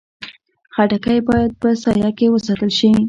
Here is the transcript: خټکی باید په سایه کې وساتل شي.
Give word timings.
خټکی 0.75 1.19
باید 1.29 1.51
په 1.61 1.69
سایه 1.83 2.09
کې 2.17 2.27
وساتل 2.29 2.71
شي. 2.77 2.89